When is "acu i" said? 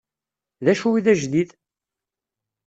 0.71-1.01